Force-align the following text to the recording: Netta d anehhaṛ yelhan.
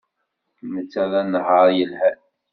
Netta 0.73 1.03
d 1.11 1.13
anehhaṛ 1.21 1.67
yelhan. 1.77 2.17